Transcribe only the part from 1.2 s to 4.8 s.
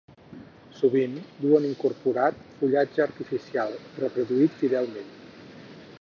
duen incorporat fullatge artificial, reproduït